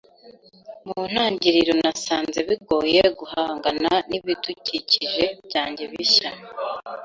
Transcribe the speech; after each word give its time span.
Mu 0.87 0.99
ntangiriro 1.11 1.73
nasanze 1.81 2.39
bigoye 2.47 3.01
guhangana 3.19 3.91
n'ibidukikije 4.09 5.23
byanjye 5.45 5.83
bishya. 5.91 6.31